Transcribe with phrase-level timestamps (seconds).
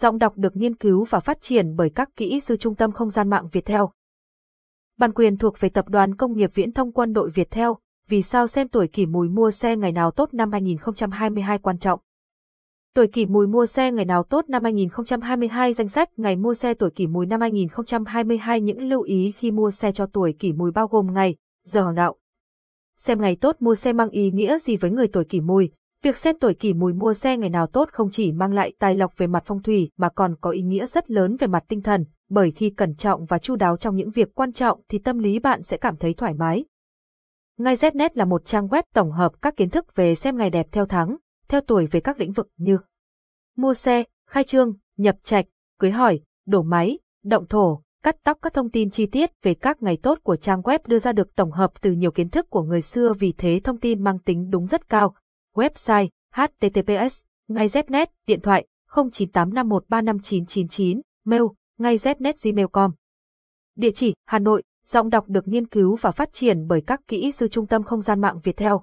[0.00, 3.10] Giọng đọc được nghiên cứu và phát triển bởi các kỹ sư Trung tâm Không
[3.10, 3.90] gian mạng Việt Theo.
[4.98, 7.78] Bản quyền thuộc về Tập đoàn Công nghiệp Viễn thông Quân đội Việt Theo,
[8.08, 12.00] vì sao xem tuổi kỷ mùi mua xe ngày nào tốt năm 2022 quan trọng.
[12.94, 16.74] Tuổi kỷ mùi mua xe ngày nào tốt năm 2022 danh sách ngày mua xe
[16.74, 20.70] tuổi kỷ mùi năm 2022 những lưu ý khi mua xe cho tuổi kỷ mùi
[20.70, 22.16] bao gồm ngày, giờ đạo.
[22.96, 25.70] Xem ngày tốt mua xe mang ý nghĩa gì với người tuổi kỷ mùi,
[26.06, 28.94] Việc xem tuổi kỷ mùi mua xe ngày nào tốt không chỉ mang lại tài
[28.94, 31.82] lộc về mặt phong thủy mà còn có ý nghĩa rất lớn về mặt tinh
[31.82, 35.18] thần, bởi khi cẩn trọng và chu đáo trong những việc quan trọng thì tâm
[35.18, 36.64] lý bạn sẽ cảm thấy thoải mái.
[37.58, 40.66] Ngay Znet là một trang web tổng hợp các kiến thức về xem ngày đẹp
[40.72, 41.16] theo tháng,
[41.48, 42.78] theo tuổi về các lĩnh vực như
[43.56, 45.46] mua xe, khai trương, nhập trạch,
[45.80, 49.82] cưới hỏi, đổ máy, động thổ, cắt tóc các thông tin chi tiết về các
[49.82, 52.62] ngày tốt của trang web đưa ra được tổng hợp từ nhiều kiến thức của
[52.62, 55.14] người xưa vì thế thông tin mang tính đúng rất cao,
[55.56, 61.42] Website https ngay znet điện thoại 0985135999 mail,
[61.78, 62.90] ngay znet gmail.com
[63.76, 67.32] Địa chỉ, Hà Nội, Giọng đọc được nghiên cứu và phát triển bởi các kỹ
[67.32, 68.82] sư Trung tâm Không gian mạng Việt Theo.